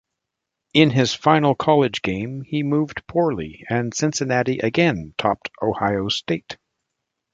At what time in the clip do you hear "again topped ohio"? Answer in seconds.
4.57-6.09